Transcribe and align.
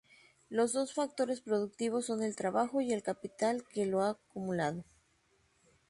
Los 0.49 0.73
dos 0.73 0.95
factores 0.95 1.41
productivos 1.41 2.07
son 2.07 2.23
el 2.23 2.35
trabajo 2.35 2.81
y 2.81 2.91
el 2.91 3.03
capital 3.03 3.63
que 3.71 3.85
lo 3.85 4.01
ha 4.01 4.09
acumulado. 4.09 4.83